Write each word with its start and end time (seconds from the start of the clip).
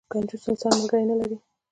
کنجوس 0.13 0.43
انسان، 0.49 0.71
ملګری 0.79 1.05
نه 1.09 1.15
لري. 1.19 1.37